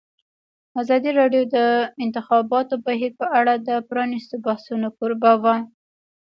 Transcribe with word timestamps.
ازادي 0.81 1.11
راډیو 1.19 1.43
د 1.47 1.49
د 1.55 1.57
انتخاباتو 2.03 2.75
بهیر 2.85 3.11
په 3.19 3.25
اړه 3.39 3.53
د 3.67 3.69
پرانیستو 3.89 4.35
بحثونو 4.45 4.87
کوربه 4.97 5.31
وه. 5.43 5.55